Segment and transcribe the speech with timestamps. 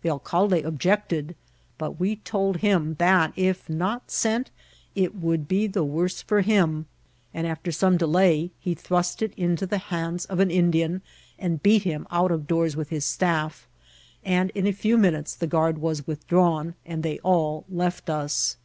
[0.00, 1.36] The alcalde objected;
[1.76, 4.48] but we told him that, if not sent,
[4.94, 6.86] it would be the worse for him;
[7.34, 11.02] and, after some de* lay, he thrust it into the hands of an Indian,
[11.38, 13.68] and beat him out of doors with his staff;
[14.24, 18.56] and in a few minutes the guard was withdrawn, and they all left us.